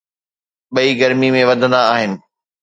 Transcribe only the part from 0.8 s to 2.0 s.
گرمي ۾ وڌندا